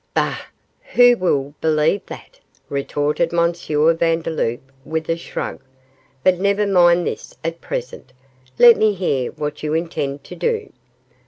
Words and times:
'Bah! 0.15 0.39
who 0.93 1.15
will 1.15 1.53
believe 1.61 2.03
that?' 2.07 2.39
retorted 2.69 3.31
M. 3.35 3.53
Vandeloup, 3.53 4.59
with 4.83 5.07
a 5.11 5.15
shrug; 5.15 5.59
'but 6.23 6.39
never 6.39 6.65
mind 6.65 7.05
this 7.05 7.35
at 7.43 7.61
present; 7.61 8.11
let 8.57 8.77
me 8.77 8.95
hear 8.95 9.29
what 9.33 9.61
you 9.61 9.75
intend 9.75 10.23
to 10.23 10.35
do. 10.35 10.71